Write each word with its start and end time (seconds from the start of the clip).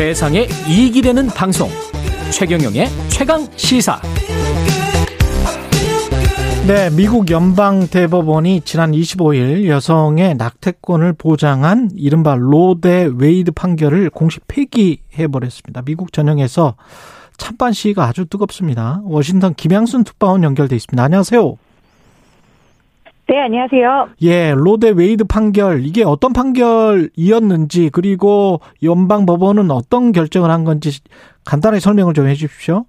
세상에 0.00 0.48
이익이 0.66 1.02
되는 1.02 1.26
방송 1.26 1.68
최경영의 2.32 2.86
최강 3.10 3.46
시사 3.56 4.00
네, 6.66 6.88
미국 6.96 7.30
연방 7.30 7.86
대법원이 7.86 8.62
지난 8.62 8.92
25일 8.92 9.66
여성의 9.66 10.36
낙태권을 10.36 11.12
보장한 11.12 11.90
이른바 11.96 12.34
로 12.34 12.64
대 12.64 13.10
웨이드 13.14 13.52
판결을 13.52 14.08
공식 14.08 14.48
폐기해 14.48 15.28
버렸습니다. 15.30 15.82
미국 15.82 16.14
전역에서 16.14 16.76
찬반 17.36 17.74
시위가 17.74 18.06
아주 18.06 18.24
뜨겁습니다. 18.24 19.02
워싱턴 19.04 19.52
김양순 19.52 20.04
특파원 20.04 20.44
연결돼 20.44 20.76
있습니다. 20.76 21.02
안녕하세요. 21.02 21.58
네, 23.30 23.38
안녕하세요. 23.38 24.08
예, 24.22 24.52
로 24.56 24.70
대 24.70 24.90
웨이드 24.90 25.22
판결 25.22 25.86
이게 25.86 26.02
어떤 26.02 26.32
판결이었는지 26.32 27.90
그리고 27.92 28.58
연방 28.82 29.24
법원은 29.24 29.70
어떤 29.70 30.10
결정을 30.10 30.50
한 30.50 30.64
건지 30.64 30.90
간단하게 31.44 31.78
설명을 31.78 32.12
좀 32.12 32.26
해 32.26 32.34
주십시오. 32.34 32.86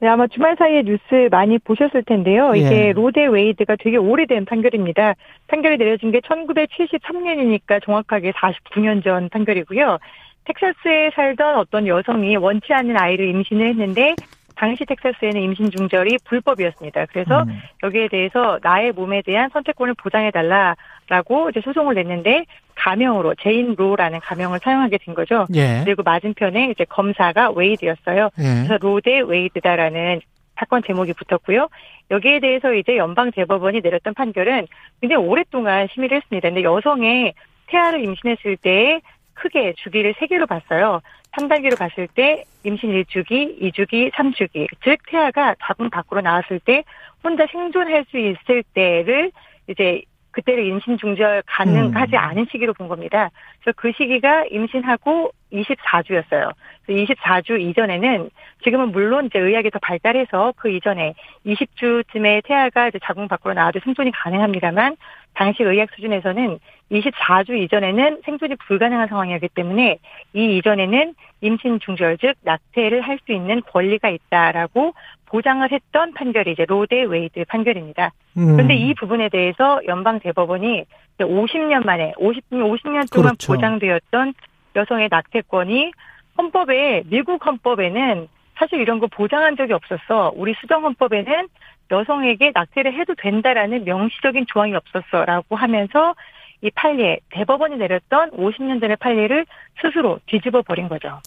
네, 0.00 0.08
아마 0.08 0.26
주말 0.26 0.54
사이에 0.58 0.82
뉴스 0.82 1.28
많이 1.30 1.56
보셨을 1.58 2.02
텐데요. 2.04 2.54
이게 2.54 2.88
예. 2.88 2.92
로데 2.92 3.24
웨이드가 3.24 3.76
되게 3.82 3.96
오래된 3.96 4.44
판결입니다. 4.44 5.14
판결이 5.46 5.78
내려진 5.78 6.10
게 6.12 6.20
1973년이니까 6.20 7.82
정확하게 7.82 8.32
49년 8.32 9.02
전 9.02 9.30
판결이고요. 9.30 9.96
텍사스에 10.44 11.12
살던 11.14 11.56
어떤 11.56 11.86
여성이 11.86 12.36
원치 12.36 12.74
않는 12.74 12.98
아이를 13.00 13.28
임신을 13.28 13.66
했는데 13.66 14.14
당시 14.58 14.84
텍사스에는 14.84 15.40
임신 15.40 15.70
중절이 15.70 16.18
불법이었습니다. 16.24 17.06
그래서 17.06 17.42
음. 17.44 17.60
여기에 17.84 18.08
대해서 18.08 18.58
나의 18.60 18.90
몸에 18.90 19.22
대한 19.22 19.48
선택권을 19.52 19.94
보장해 19.94 20.32
달라라고 20.32 21.50
이제 21.50 21.60
소송을 21.60 21.94
냈는데 21.94 22.44
가명으로 22.74 23.36
제인 23.40 23.76
로라는 23.76 24.18
가명을 24.18 24.58
사용하게 24.62 24.98
된 24.98 25.14
거죠. 25.14 25.46
예. 25.54 25.82
그리고 25.84 26.02
맞은편에 26.02 26.70
이제 26.70 26.84
검사가 26.84 27.52
웨이드였어요. 27.52 28.30
예. 28.38 28.42
그래서 28.42 28.78
로 28.78 28.95
대 28.95 29.20
웨이드다라는 29.20 30.20
사건 30.56 30.82
제목이 30.84 31.12
붙었고요. 31.12 31.68
여기에 32.10 32.40
대해서 32.40 32.74
이제 32.74 32.96
연방 32.96 33.30
대법원이 33.30 33.80
내렸던 33.80 34.14
판결은 34.14 34.66
굉장히 35.00 35.24
오랫동안 35.24 35.86
심의를 35.92 36.16
했습니다. 36.16 36.48
근데 36.48 36.64
여성의 36.64 37.34
태아를 37.68 38.02
임신했을 38.02 38.56
때 38.56 39.00
크게 39.34 39.74
주기를 39.76 40.14
세 40.18 40.26
개로 40.26 40.46
봤어요. 40.46 41.00
3단계로 41.38 41.78
봤을 41.78 42.08
때 42.08 42.44
임신 42.64 42.90
1주기, 42.90 43.60
2주기, 43.60 44.12
3주기. 44.12 44.66
즉 44.82 44.98
태아가 45.08 45.54
자궁 45.62 45.90
밖으로 45.90 46.20
나왔을 46.20 46.58
때 46.60 46.84
혼자 47.22 47.46
생존할 47.50 48.04
수 48.10 48.18
있을 48.18 48.62
때를 48.74 49.30
이제 49.68 50.02
그때를 50.30 50.66
임신 50.66 50.98
중절 50.98 51.42
가능하지 51.46 52.14
음. 52.14 52.18
않은 52.18 52.46
시기로 52.50 52.74
본 52.74 52.88
겁니다. 52.88 53.30
그래서 53.60 53.74
그 53.76 53.92
시기가 53.96 54.44
임신하고 54.50 55.32
24주였어요. 55.52 56.52
24주 56.88 57.60
이전에는 57.60 58.30
지금은 58.62 58.92
물론 58.92 59.26
이제 59.26 59.38
의학이 59.38 59.70
더 59.70 59.78
발달해서 59.80 60.54
그 60.56 60.70
이전에 60.70 61.14
20주쯤에 61.46 62.44
태아가 62.44 62.88
이제 62.88 62.98
자궁 63.02 63.28
밖으로 63.28 63.54
나와도 63.54 63.80
생존이 63.82 64.12
가능합니다만 64.12 64.96
당시 65.38 65.62
의학 65.62 65.88
수준에서는 65.94 66.58
24주 66.90 67.56
이전에는 67.62 68.22
생존이 68.24 68.56
불가능한 68.56 69.06
상황이었기 69.06 69.50
때문에 69.54 69.98
이 70.32 70.56
이전에는 70.56 71.14
임신 71.42 71.78
중절 71.78 72.18
즉 72.18 72.34
낙태를 72.42 73.02
할 73.02 73.18
수 73.24 73.32
있는 73.32 73.62
권리가 73.62 74.08
있다라고 74.08 74.94
보장을 75.26 75.70
했던 75.70 76.12
판결이 76.14 76.52
이제 76.52 76.64
로 76.64 76.80
대 76.80 77.04
웨이드 77.04 77.44
판결입니다. 77.46 78.10
음. 78.36 78.56
그런데 78.56 78.74
이 78.74 78.94
부분에 78.94 79.28
대해서 79.28 79.80
연방 79.86 80.18
대법원이 80.18 80.84
50년 81.20 81.86
만에 81.86 82.14
50, 82.16 82.50
50년 82.50 83.12
동안 83.12 83.36
그렇죠. 83.36 83.52
보장되었던 83.52 84.34
여성의 84.74 85.08
낙태권이 85.08 85.92
헌법에 86.36 87.04
미국 87.06 87.46
헌법에는 87.46 88.26
사실 88.56 88.80
이런 88.80 88.98
거 88.98 89.06
보장한 89.06 89.56
적이 89.56 89.74
없었어. 89.74 90.32
우리 90.34 90.54
수정 90.60 90.84
헌법에는 90.84 91.46
여성에게 91.90 92.52
낙태를 92.54 92.98
해도 92.98 93.14
된다라는 93.16 93.84
명시적인 93.84 94.46
조항이 94.46 94.74
없었어라고 94.74 95.56
하면서 95.56 96.14
이 96.60 96.70
판례 96.70 97.20
대법원이 97.30 97.76
내렸던 97.76 98.32
50년 98.32 98.80
전의 98.80 98.96
판례를 98.96 99.46
스스로 99.80 100.18
뒤집어 100.26 100.62
버린 100.62 100.88
거죠. 100.88 101.20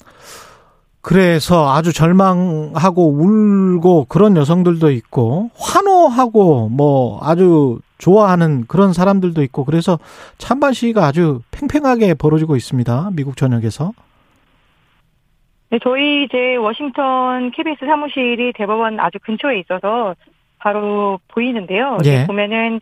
그래서 1.02 1.74
아주 1.74 1.94
절망하고 1.94 3.10
울고 3.10 4.06
그런 4.06 4.38
여성들도 4.38 4.92
있고 4.92 5.50
환호하고 5.58 6.70
뭐 6.70 7.20
아주 7.24 7.80
좋아하는 7.98 8.66
그런 8.68 8.94
사람들도 8.94 9.42
있고 9.44 9.66
그래서 9.66 9.98
찬반 10.38 10.74
시위가 10.74 11.06
아주 11.06 11.42
팽팽하게 11.52 12.14
벌어지고 12.16 12.56
있습니다. 12.56 13.12
미국 13.14 13.36
전역에서. 13.36 13.94
네, 15.70 15.80
저희 15.82 16.26
이제 16.26 16.56
워싱턴 16.58 17.52
KBS 17.52 17.86
사무실이 17.86 18.54
대법원 18.54 19.00
아주 19.00 19.18
근처에 19.24 19.60
있어서 19.60 20.16
바로 20.62 21.20
보이는데요. 21.30 21.98
예. 22.06 22.26
보면은 22.28 22.80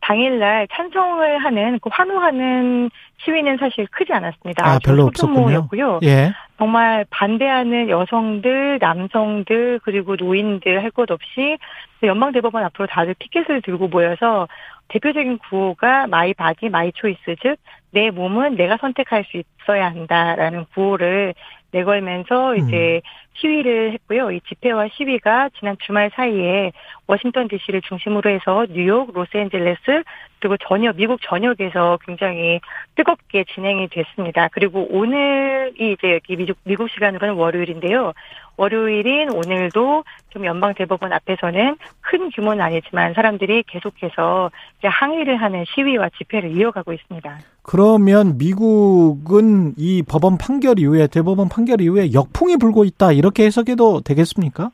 당일날 0.00 0.68
찬성을 0.70 1.38
하는 1.38 1.78
그 1.80 1.90
환호하는 1.92 2.90
시위는 3.24 3.56
사실 3.58 3.88
크지 3.90 4.12
않았습니다. 4.12 4.64
아, 4.64 4.78
별로 4.84 5.06
없었군요. 5.06 5.68
예. 6.04 6.32
정말 6.58 7.04
반대하는 7.10 7.88
여성들, 7.88 8.78
남성들, 8.80 9.80
그리고 9.82 10.14
노인들 10.16 10.82
할 10.82 10.90
것 10.90 11.10
없이 11.10 11.58
연방 12.04 12.30
대법원 12.30 12.62
앞으로 12.64 12.86
다들 12.86 13.14
피켓을 13.18 13.62
들고 13.62 13.88
모여서 13.88 14.46
대표적인 14.88 15.38
구호가 15.38 16.06
my 16.06 16.32
body 16.32 16.68
my 16.68 16.92
choice 16.92 17.34
즉 17.42 17.56
내 17.96 18.10
몸은 18.10 18.56
내가 18.56 18.76
선택할 18.76 19.24
수 19.24 19.38
있어야 19.38 19.86
한다라는 19.86 20.66
구호를 20.74 21.32
내걸면서 21.70 22.52
음. 22.52 22.56
이제 22.58 23.00
시위를 23.36 23.92
했고요. 23.92 24.30
이 24.30 24.40
집회와 24.48 24.88
시위가 24.92 25.50
지난 25.58 25.76
주말 25.84 26.10
사이에 26.14 26.72
워싱턴 27.06 27.48
DC를 27.48 27.82
중심으로 27.82 28.30
해서 28.30 28.66
뉴욕, 28.70 29.12
로스앤젤레스 29.12 30.02
그리고 30.40 30.56
전역 30.58 30.96
미국 30.96 31.20
전역에서 31.22 31.98
굉장히 32.06 32.60
뜨겁게 32.94 33.44
진행이 33.54 33.88
됐습니다. 33.88 34.48
그리고 34.52 34.86
오늘이 34.90 35.92
이제 35.92 36.14
여기 36.14 36.36
미국, 36.64 36.90
시간으로는 36.90 37.34
월요일인데요. 37.34 38.12
월요일인 38.56 39.30
오늘도 39.30 40.04
좀 40.30 40.44
연방 40.46 40.74
대법원 40.74 41.12
앞에서는 41.12 41.76
큰 42.00 42.30
규모는 42.30 42.62
아니지만 42.62 43.12
사람들이 43.14 43.64
계속해서 43.66 44.50
항의를 44.82 45.36
하는 45.36 45.64
시위와 45.74 46.10
집회를 46.16 46.56
이어가고 46.56 46.92
있습니다. 46.92 47.38
그러면 47.62 48.38
미국은 48.38 49.74
이 49.76 50.02
법원 50.08 50.38
판결 50.38 50.78
이후에 50.78 51.08
대법원 51.08 51.48
판결 51.48 51.80
이후에 51.80 52.12
역풍이 52.12 52.56
불고 52.58 52.84
있다 52.84 53.12
이 53.12 53.20
렇게 53.26 53.44
해석해도 53.44 54.00
되겠습니까? 54.02 54.70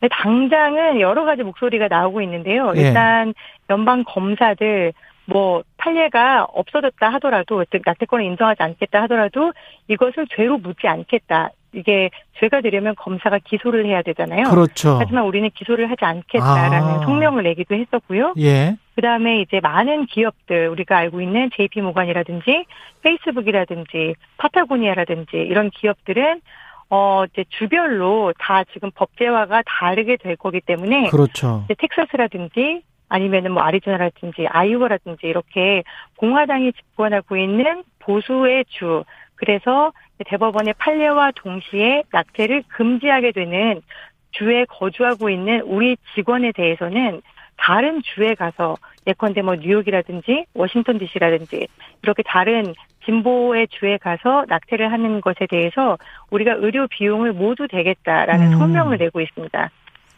네, 0.00 0.08
당장은 0.10 1.00
여러 1.00 1.24
가지 1.24 1.42
목소리가 1.42 1.88
나오고 1.88 2.22
있는데요. 2.22 2.72
예. 2.76 2.80
일단 2.80 3.34
연방 3.68 4.02
검사들 4.04 4.92
뭐 5.26 5.62
판례가 5.76 6.44
없어졌다 6.44 7.08
하더라도 7.14 7.64
즉 7.70 7.82
낙태권을 7.84 8.24
인정하지 8.24 8.62
않겠다 8.62 9.02
하더라도 9.02 9.52
이것을 9.88 10.26
죄로 10.34 10.58
묻지 10.58 10.88
않겠다. 10.88 11.50
이게 11.72 12.10
죄가 12.38 12.60
되려면 12.60 12.94
검사가 12.96 13.38
기소를 13.44 13.86
해야 13.86 14.02
되잖아요. 14.02 14.44
그렇죠. 14.50 14.98
하지만 15.00 15.24
우리는 15.24 15.48
기소를 15.54 15.90
하지 15.90 16.04
않겠다라는 16.04 16.88
아. 16.88 17.00
성명을 17.04 17.44
내기도 17.44 17.74
했었고요. 17.74 18.34
예. 18.38 18.76
그다음에 18.96 19.40
이제 19.40 19.60
많은 19.60 20.06
기업들 20.06 20.68
우리가 20.68 20.96
알고 20.96 21.20
있는 21.20 21.50
JP 21.56 21.80
모건이라든지 21.80 22.66
페이스북이라든지 23.02 24.14
파타고니아라든지 24.36 25.36
이런 25.36 25.70
기업들은 25.70 26.40
어 26.90 27.24
이제 27.30 27.44
주별로 27.50 28.34
다 28.38 28.64
지금 28.72 28.90
법제화가 28.90 29.62
다르게 29.64 30.16
될 30.16 30.36
거기 30.36 30.60
때문에 30.60 31.08
그렇죠. 31.08 31.62
이제 31.66 31.74
텍사스라든지 31.78 32.82
아니면은 33.08 33.52
뭐 33.52 33.62
아리조나라든지 33.62 34.46
아이오와라든지 34.48 35.26
이렇게 35.26 35.82
공화당이 36.16 36.72
집권하고 36.72 37.36
있는 37.36 37.84
보수의 38.00 38.64
주 38.68 39.04
그래서 39.40 39.92
대법원의 40.26 40.74
판례와 40.78 41.32
동시에 41.34 42.04
낙태를 42.12 42.64
금지하게 42.68 43.32
되는 43.32 43.80
주에 44.32 44.66
거주하고 44.66 45.30
있는 45.30 45.62
우리 45.62 45.96
직원에 46.14 46.52
대해서는 46.52 47.22
다른 47.56 48.02
주에 48.02 48.34
가서 48.34 48.76
예컨대 49.06 49.42
뭐 49.42 49.56
뉴욕이라든지 49.56 50.44
워싱턴 50.54 50.98
DC라든지 50.98 51.68
이렇게 52.02 52.22
다른 52.22 52.74
진보의 53.06 53.68
주에 53.68 53.96
가서 53.96 54.44
낙태를 54.46 54.92
하는 54.92 55.22
것에 55.22 55.46
대해서 55.48 55.96
우리가 56.30 56.52
의료 56.58 56.86
비용을 56.86 57.32
모두 57.32 57.66
대겠다라는 57.66 58.52
음. 58.52 58.58
성명을 58.58 58.98
내고 58.98 59.22
있습니다. 59.22 59.70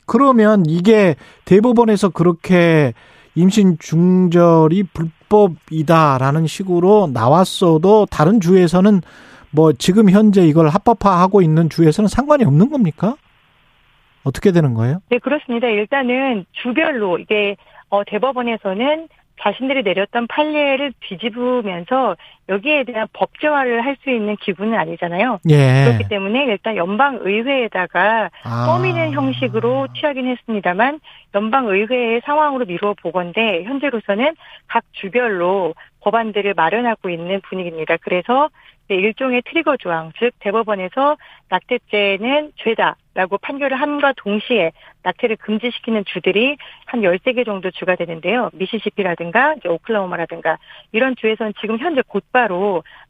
그러면 0.05 0.65
이게 0.67 1.15
대법원에서 1.45 2.11
그렇게 2.11 2.93
임신 3.37 3.77
중절이 3.79 4.85
불 4.93 5.07
법이다라는 5.33 6.47
식으로 6.47 7.09
나왔어도 7.13 8.07
다른 8.07 8.41
주에서는 8.41 9.01
뭐 9.51 9.73
지금 9.73 10.11
현재 10.11 10.43
이걸 10.43 10.69
합법화하고 10.69 11.41
있는 11.41 11.71
주에서는 11.71 12.09
상관이 12.09 12.45
없는 12.45 12.71
겁니까? 12.71 13.17
어떻게 14.25 14.53
되는 14.53 14.75
거예요? 14.75 15.01
네, 15.09 15.19
그렇습니다. 15.19 15.69
일단은 15.69 16.45
주별로 16.53 17.19
이게 17.19 17.57
어 17.89 18.05
대법원에서는 18.05 19.09
자신들이 19.41 19.83
내렸던 19.83 20.29
판례를 20.29 20.93
뒤집으면서 21.01 22.17
여기에 22.53 22.85
대한 22.85 23.09
법제화를 23.13 23.85
할 23.85 23.97
수 24.03 24.11
있는 24.11 24.37
기구는 24.37 24.77
아니잖아요. 24.79 25.39
예. 25.49 25.85
그렇기 25.85 26.09
때문에 26.09 26.45
일단 26.47 26.77
연방 26.77 27.19
의회에다가 27.21 28.31
아. 28.43 28.67
떠미는 28.67 29.13
형식으로 29.13 29.89
취하긴 29.95 30.27
했습니다만 30.27 31.01
연방 31.35 31.67
의회의 31.69 32.21
상황으로 32.25 32.65
미루어 32.65 32.95
보건데 32.95 33.63
현재로서는 33.65 34.35
각 34.67 34.85
주별로 34.93 35.75
법안들을 36.01 36.55
마련하고 36.55 37.11
있는 37.11 37.41
분위기입니다. 37.43 37.97
그래서 37.99 38.49
일종의 38.89 39.43
트리거 39.43 39.77
조항, 39.77 40.13
즉 40.19 40.33
대법원에서 40.41 41.17
낙태죄는 41.49 42.53
죄다라고 42.57 43.39
판결을 43.39 43.81
함과 43.81 44.13
동시에 44.17 44.73
낙태를 45.03 45.37
금지시키는 45.37 46.05
주들이 46.07 46.57
한 46.87 47.01
13개 47.03 47.45
정도 47.47 47.71
주가 47.71 47.95
되는데요. 47.97 48.51
미시시피라든가 48.55 49.57
오클라호마라든가 49.65 50.59
이런 50.93 51.15
주에서는 51.17 51.55
지금 51.61 51.79
현재 51.79 52.03
곧바로 52.07 52.42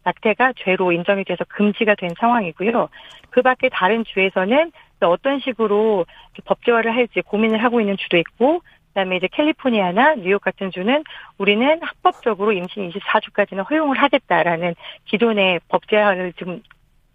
낙태가 0.04 0.54
죄로 0.58 0.92
인정이 0.92 1.24
돼서 1.24 1.44
금지가 1.48 1.94
된 1.94 2.10
상황이고요. 2.18 2.88
그 3.30 3.42
밖에 3.42 3.68
다른 3.68 4.04
주에서는 4.04 4.72
어떤 5.00 5.40
식으로 5.40 6.06
법제화를 6.44 6.94
할지 6.94 7.22
고민을 7.22 7.62
하고 7.62 7.80
있는 7.80 7.96
주도 7.96 8.16
있고 8.16 8.62
그다음에 8.88 9.16
이제 9.16 9.28
캘리포니아나 9.32 10.16
뉴욕 10.16 10.40
같은 10.40 10.70
주는 10.70 11.02
우리는 11.38 11.80
합법적으로 11.82 12.52
임신 12.52 12.90
24주까지는 12.90 13.68
허용을 13.68 13.98
하겠다라는 13.98 14.74
기존의 15.06 15.60
법제화를 15.68 16.34
지금 16.38 16.62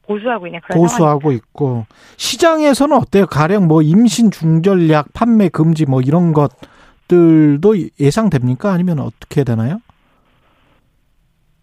보수하고 0.08 0.48
있는 0.48 0.60
그런 0.62 0.80
보수하고 0.80 1.20
상황입니다. 1.20 1.46
있고 1.46 1.86
시장에서는 2.16 2.98
어때요? 2.98 3.26
가령 3.28 3.68
뭐 3.68 3.82
임신 3.82 4.32
중절약 4.32 5.14
판매 5.14 5.50
금지 5.50 5.86
뭐 5.86 6.02
이런 6.02 6.34
것들도 6.34 7.76
예상됩니까? 8.00 8.72
아니면 8.72 9.00
어떻게 9.00 9.44
되나요? 9.44 9.80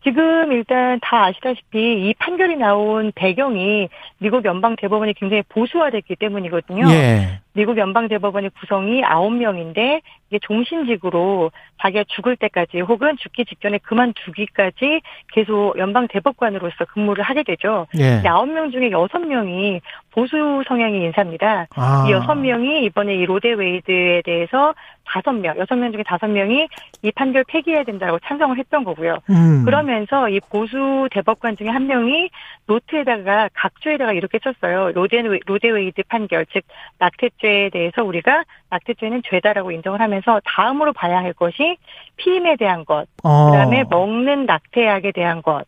지금 0.04 0.52
일단 0.52 1.00
다 1.00 1.24
아시다시피 1.24 2.08
이 2.08 2.14
판결이 2.18 2.56
나온 2.56 3.10
배경이 3.14 3.88
미국 4.18 4.44
연방 4.44 4.76
대법원이 4.76 5.14
굉장히 5.14 5.42
보수화됐기 5.48 6.16
때문이거든요. 6.16 6.88
예. 6.90 7.40
미국 7.54 7.78
연방 7.78 8.08
대법원의 8.08 8.50
구성이 8.58 9.00
9명인데 9.02 10.02
이게 10.28 10.38
종신직으로 10.42 11.52
자기가 11.80 12.04
죽을 12.08 12.36
때까지 12.36 12.80
혹은 12.80 13.16
죽기 13.18 13.44
직전에 13.44 13.78
그만두기까지 13.78 15.00
계속 15.32 15.78
연방 15.78 16.08
대법관으로서 16.08 16.86
근무를 16.86 17.22
하게 17.22 17.44
되죠. 17.44 17.86
예. 17.98 18.20
이 18.20 18.22
9명 18.22 18.72
중에 18.72 18.90
6명이 18.90 19.80
보수 20.10 20.62
성향의 20.66 21.02
인사입니다. 21.02 21.66
아. 21.76 22.06
이 22.08 22.12
여섯 22.12 22.34
명이 22.34 22.84
이번에 22.84 23.14
이 23.14 23.24
로 23.26 23.37
대 23.37 23.52
웨이드에 23.52 24.22
대해서 24.24 24.74
다섯 25.06 25.32
명, 25.32 25.56
여섯 25.58 25.76
명 25.76 25.92
중에 25.92 26.02
다섯 26.06 26.28
명이 26.28 26.66
이 27.02 27.12
판결 27.12 27.44
폐기해야 27.44 27.84
된다고 27.84 28.18
찬성을 28.20 28.56
했던 28.58 28.84
거고요. 28.84 29.18
음. 29.30 29.64
그러면서 29.64 30.28
이 30.28 30.40
보수 30.50 31.08
대법관 31.10 31.56
중에 31.56 31.68
한 31.68 31.86
명이 31.86 32.30
노트에다가 32.66 33.50
각주에다가 33.52 34.12
이렇게 34.14 34.38
썼어요. 34.42 34.92
로 34.93 35.05
대 35.05 35.22
로 35.22 35.41
대 35.41 35.69
웨이드 35.68 36.02
판결, 36.08 36.46
즉 36.52 36.64
낙태죄 36.98 37.44
에 37.44 37.69
대해서 37.69 38.02
우리가 38.02 38.44
낙태죄는 38.70 39.23
죄다라고 39.25 39.70
인정을 39.70 40.00
하면서 40.00 40.41
다음으로 40.44 40.93
봐야 40.93 41.19
할 41.19 41.32
것이 41.35 41.76
피임에 42.17 42.56
대한 42.56 42.85
것, 42.85 43.06
어. 43.23 43.50
그다음에 43.50 43.85
먹는 43.91 44.46
낙태약에 44.46 45.12
대한 45.12 45.43
것, 45.43 45.64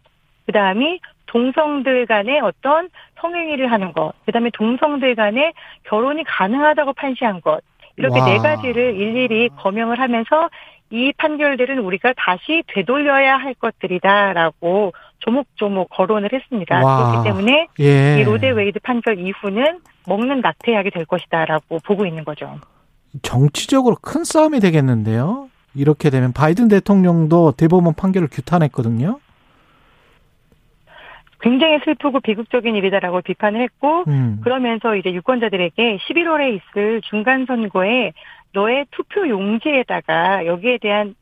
그다음이 0.47 1.01
동성들 1.27 2.07
간의 2.07 2.41
어떤 2.41 2.89
성행위를 3.21 3.71
하는 3.71 3.93
것, 3.93 4.13
그다음에 4.25 4.51
동성들 4.55 5.15
간의 5.15 5.53
결혼이 5.85 6.25
가능하다고 6.25 6.95
판시한 6.95 7.41
것, 7.41 7.61
이렇게 7.97 8.21
와. 8.21 8.27
네 8.27 8.39
가지를 8.39 8.95
일일이 8.95 9.51
거명을 9.57 9.99
하면서 10.01 10.49
이 10.91 11.13
판결들은 11.17 11.79
우리가 11.79 12.13
다시 12.17 12.63
되돌려야 12.69 13.37
할 13.37 13.55
것들이다라고 13.55 14.93
조목조목 15.19 15.91
거론을 15.91 16.31
했습니다. 16.33 16.85
와. 16.85 17.11
그렇기 17.11 17.29
때문에 17.29 17.69
예. 17.81 18.21
이 18.21 18.25
로 18.25 18.35
대 18.35 18.51
웨이드 18.51 18.81
판결 18.81 19.19
이후는 19.19 19.81
먹는 20.07 20.41
낙태약이 20.41 20.91
될 20.91 21.05
것이다라고 21.05 21.81
보고 21.85 22.07
있는 22.07 22.25
거죠. 22.25 22.59
정치적으로 23.23 23.97
큰 24.01 24.25
싸움이 24.25 24.61
되겠는데요. 24.61 25.49
이렇게 25.75 26.11
되면 26.11 26.33
바이든 26.33 26.69
대통령도 26.69 27.53
대법원 27.53 27.95
판결을 27.95 28.29
규탄했거든요. 28.31 29.19
굉장히 31.41 31.79
슬프고 31.85 32.21
비극적인 32.21 32.75
일이다라고 32.75 33.21
비판을 33.21 33.61
했고 33.61 34.05
음. 34.09 34.41
그러면서 34.43 34.97
이제 34.97 35.13
유권자들에게 35.13 35.99
11월에 35.99 36.57
있을 36.57 37.03
중간 37.03 37.45
선거에 37.47 38.13
너의 38.57 38.87
투표 38.91 39.29
용지에다가 39.29 40.47
여기에 40.47 40.79
대한 40.79 41.15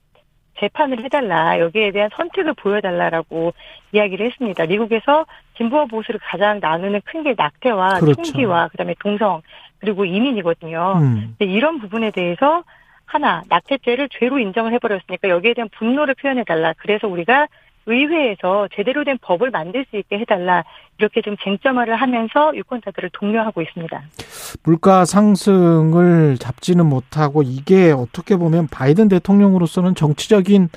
재판을 0.61 1.03
해달라, 1.05 1.59
여기에 1.59 1.91
대한 1.91 2.09
선택을 2.17 2.55
보여달라라고 2.55 3.53
이야기를 3.91 4.27
했습니다. 4.27 4.67
미국에서 4.67 5.27
진보와 5.57 5.87
보수를 5.87 6.21
가장 6.23 6.61
나누는 6.61 7.01
큰 7.05 7.25
게 7.25 7.35
낙태와 7.37 7.99
그렇죠. 7.99 8.23
총기와 8.23 8.69
그다음에 8.69 8.95
동성 9.01 9.43
그리고 9.81 10.05
이민이거든요. 10.05 11.01
음. 11.03 11.35
근데 11.39 11.53
이런 11.53 11.81
부분에 11.81 12.13
대해서 12.13 12.63
하나 13.05 13.43
낙태죄를 13.49 14.11
죄로 14.13 14.39
인정을 14.39 14.73
해버렸으니까 14.75 15.29
여기에 15.29 15.55
대한 15.55 15.69
분노를 15.77 16.15
표현해달라. 16.15 16.75
그래서 16.79 17.09
우리가 17.09 17.49
의회에서 17.87 18.69
제대로 18.75 19.05
된 19.05 19.19
법을 19.21 19.51
만들 19.51 19.85
수 19.91 19.97
있게 19.97 20.19
해달라. 20.19 20.65
이렇게 20.99 21.21
좀 21.23 21.37
쟁점화를 21.43 21.97
하면서 21.97 22.55
유권자들을 22.57 23.11
독려하고 23.13 23.63
있습니다. 23.63 24.03
물가 24.63 25.05
상승을 25.05 26.39
잡지는 26.39 26.87
못하고 26.87 27.43
이게 27.43 27.91
어떻게 27.93 28.37
보면 28.37 28.69
바이든 28.69 29.09
대통령으로서는 29.09 29.95
정치적인 29.95 30.69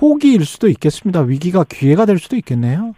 호기일 0.00 0.46
수도 0.46 0.68
있겠습니다. 0.68 1.20
위기가 1.20 1.64
기회가 1.68 2.06
될 2.06 2.18
수도 2.18 2.36
있겠네요. 2.36 2.94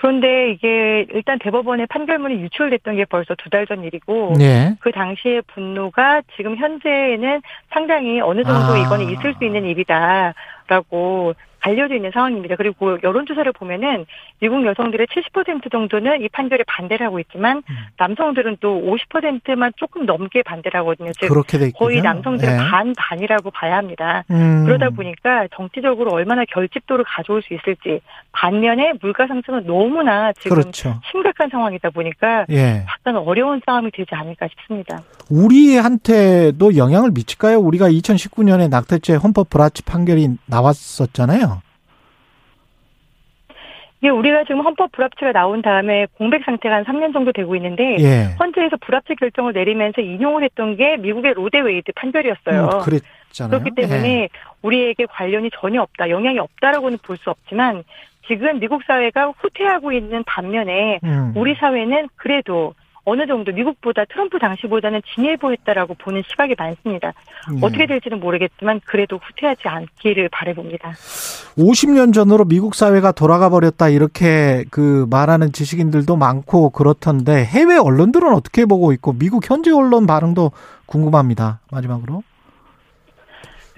그런데 0.00 0.52
이게 0.52 1.06
일단 1.12 1.38
대법원의 1.40 1.86
판결문이 1.88 2.34
유출됐던 2.36 2.96
게 2.96 3.04
벌써 3.04 3.34
두 3.34 3.50
달 3.50 3.66
전 3.66 3.82
일이고 3.82 4.34
네. 4.38 4.76
그 4.78 4.92
당시의 4.92 5.42
분노가 5.48 6.22
지금 6.36 6.56
현재는 6.56 7.42
상당히 7.70 8.20
어느 8.20 8.44
정도 8.44 8.74
아. 8.74 8.78
이거는 8.78 9.10
있을 9.10 9.34
수 9.34 9.44
있는 9.44 9.64
일이다 9.64 10.34
라고 10.68 11.34
알려져 11.68 11.94
있는 11.94 12.10
상황입니다. 12.12 12.56
그리고 12.56 12.98
여론조사를 13.02 13.52
보면은 13.52 14.06
미국 14.40 14.64
여성들의 14.64 15.06
70% 15.06 15.70
정도는 15.70 16.22
이 16.22 16.28
판결에 16.28 16.64
반대를 16.66 17.06
하고 17.06 17.20
있지만 17.20 17.58
음. 17.68 17.76
남성들은 17.96 18.58
또 18.60 18.80
50%만 18.80 19.72
조금 19.76 20.06
넘게 20.06 20.42
반대를 20.42 20.80
하거든요. 20.80 21.12
즉. 21.18 21.28
거의 21.74 22.00
남성들의 22.02 22.56
네. 22.56 22.58
반 22.58 22.92
반이라고 22.96 23.50
봐야 23.50 23.76
합니다. 23.76 24.24
음. 24.30 24.64
그러다 24.64 24.90
보니까 24.90 25.46
정치적으로 25.54 26.12
얼마나 26.12 26.44
결집도를 26.44 27.04
가져올 27.06 27.42
수 27.42 27.54
있을지 27.54 28.00
반면에 28.32 28.92
물가 29.00 29.26
상승은 29.26 29.66
너무나 29.66 30.32
지금 30.34 30.56
그렇죠. 30.56 31.00
심각한 31.10 31.48
상황이다 31.50 31.90
보니까 31.90 32.46
예. 32.50 32.84
약간 32.86 33.16
어려운 33.16 33.60
싸움이 33.64 33.90
되지 33.92 34.14
않을까 34.14 34.48
싶습니다. 34.48 35.02
우리한테도 35.30 36.76
영향을 36.76 37.10
미칠까요? 37.10 37.58
우리가 37.58 37.88
2019년에 37.90 38.68
낙태죄 38.68 39.14
헌법 39.16 39.50
불합치 39.50 39.82
판결이 39.84 40.28
나왔었잖아요. 40.46 41.57
이게 44.00 44.10
우리가 44.10 44.44
지금 44.44 44.60
헌법 44.60 44.92
불합치가 44.92 45.32
나온 45.32 45.60
다음에 45.60 46.06
공백 46.16 46.44
상태가 46.44 46.76
한 46.76 46.84
3년 46.84 47.12
정도 47.12 47.32
되고 47.32 47.56
있는데 47.56 47.96
예. 47.98 48.34
헌재에서 48.38 48.76
불합치 48.80 49.16
결정을 49.16 49.52
내리면서 49.52 50.00
인용을 50.00 50.44
했던 50.44 50.76
게 50.76 50.96
미국의 50.98 51.34
로 51.34 51.44
대 51.44 51.58
웨이드 51.60 51.92
판결이었어요. 51.96 52.70
음, 52.74 52.78
그랬잖아요. 52.80 53.50
그렇기 53.50 53.74
때문에 53.74 54.22
예. 54.22 54.28
우리에게 54.62 55.06
관련이 55.06 55.50
전혀 55.52 55.82
없다, 55.82 56.10
영향이 56.10 56.38
없다라고는 56.38 56.98
볼 57.02 57.16
수 57.16 57.30
없지만 57.30 57.82
지금 58.28 58.60
미국 58.60 58.82
사회가 58.84 59.32
후퇴하고 59.38 59.90
있는 59.90 60.22
반면에 60.24 61.00
음. 61.02 61.32
우리 61.34 61.54
사회는 61.54 62.08
그래도 62.14 62.74
어느 63.08 63.26
정도 63.26 63.52
미국보다 63.52 64.04
트럼프 64.04 64.38
당시보다는 64.38 65.00
진일보했다라고 65.14 65.94
보는 65.94 66.22
시각이 66.28 66.54
많습니다. 66.58 67.14
예. 67.54 67.58
어떻게 67.62 67.86
될지는 67.86 68.20
모르겠지만 68.20 68.80
그래도 68.84 69.16
후퇴하지 69.16 69.62
않기를 69.66 70.28
바라봅니다. 70.30 70.92
50년 71.56 72.12
전으로 72.12 72.44
미국 72.44 72.74
사회가 72.74 73.12
돌아가 73.12 73.48
버렸다 73.48 73.88
이렇게 73.88 74.64
그 74.70 75.06
말하는 75.10 75.52
지식인들도 75.52 76.16
많고 76.16 76.70
그렇던데 76.70 77.44
해외 77.44 77.76
언론들은 77.76 78.32
어떻게 78.34 78.66
보고 78.66 78.92
있고 78.92 79.14
미국 79.14 79.48
현지 79.48 79.70
언론 79.70 80.06
반응도 80.06 80.52
궁금합니다. 80.86 81.60
마지막으로. 81.70 82.22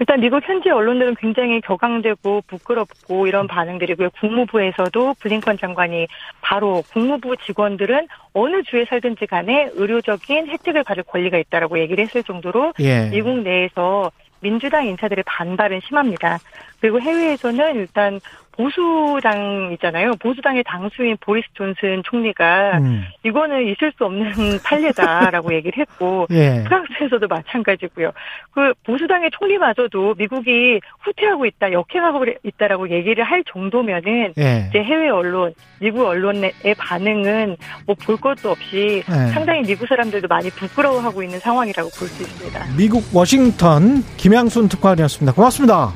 일단 0.01 0.19
미국 0.19 0.41
현지 0.43 0.67
언론들은 0.71 1.13
굉장히 1.13 1.61
격앙되고 1.61 2.41
부끄럽고 2.47 3.27
이런 3.27 3.45
반응들이고요. 3.45 4.09
국무부에서도 4.19 5.13
블링컨 5.19 5.59
장관이 5.59 6.07
바로 6.41 6.83
국무부 6.91 7.37
직원들은 7.37 8.07
어느 8.33 8.63
주에 8.63 8.85
살든지 8.85 9.27
간에 9.27 9.69
의료적인 9.73 10.47
혜택을 10.47 10.83
받을 10.83 11.03
권리가 11.03 11.37
있다라고 11.37 11.77
얘기를 11.77 12.03
했을 12.03 12.23
정도로 12.23 12.73
예. 12.79 13.11
미국 13.11 13.43
내에서 13.43 14.09
민주당 14.39 14.87
인사들의 14.87 15.23
반발은 15.27 15.81
심합니다. 15.87 16.39
그리고 16.79 16.99
해외에서는 16.99 17.75
일단 17.75 18.19
보수당 18.51 19.71
있잖아요. 19.73 20.11
보수당의 20.19 20.63
당수인 20.65 21.17
보리스 21.21 21.47
존슨 21.53 22.03
총리가 22.03 22.77
음. 22.79 23.05
이거는 23.23 23.67
있을 23.69 23.91
수 23.97 24.05
없는 24.05 24.31
판례다라고 24.63 25.53
얘기를 25.53 25.79
했고 25.79 26.27
예. 26.31 26.63
프랑스에서도 26.65 27.27
마찬가지고요. 27.27 28.11
그 28.51 28.73
보수당의 28.85 29.31
총리마저도 29.31 30.15
미국이 30.17 30.79
후퇴하고 30.99 31.45
있다, 31.45 31.71
역행하고 31.71 32.25
있다라고 32.43 32.89
얘기를 32.89 33.23
할 33.23 33.43
정도면은 33.51 34.33
예. 34.37 34.65
이제 34.69 34.83
해외 34.83 35.09
언론, 35.09 35.53
미국 35.79 36.05
언론의 36.05 36.51
반응은 36.77 37.55
뭐 37.85 37.95
볼 38.01 38.17
것도 38.17 38.49
없이 38.51 39.03
예. 39.07 39.31
상당히 39.31 39.61
미국 39.61 39.87
사람들도 39.87 40.27
많이 40.27 40.49
부끄러워하고 40.49 41.23
있는 41.23 41.39
상황이라고 41.39 41.89
볼 41.97 42.07
수 42.11 42.23
있습니다. 42.23 42.65
미국 42.77 43.03
워싱턴 43.13 44.03
김양순 44.17 44.67
특파원이었습니다. 44.67 45.33
고맙습니다. 45.33 45.93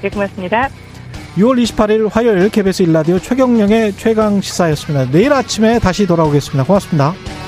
네, 0.00 0.08
고맙습니다. 0.08 0.68
6월 1.36 1.62
28일 1.64 2.10
화요일 2.10 2.50
KBS 2.50 2.82
일라디오 2.82 3.18
최경령의 3.18 3.94
최강 3.96 4.40
시사였습니다. 4.40 5.10
내일 5.10 5.32
아침에 5.32 5.78
다시 5.78 6.06
돌아오겠습니다. 6.06 6.64
고맙습니다. 6.64 7.41